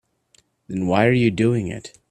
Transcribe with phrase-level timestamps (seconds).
[0.67, 1.95] Then why are you doing it?